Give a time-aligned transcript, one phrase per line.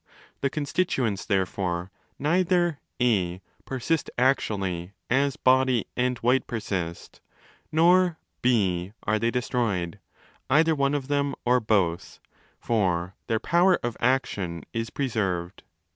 [0.41, 7.21] The constituents, therefore, neither (a) persist actually, as 'body' and 'white' persist:
[7.71, 9.99] nor (6) are they destroyed
[10.49, 12.19] (either one of them or both),
[12.59, 14.63] for their 'power of action'?
[14.73, 15.61] is preserved.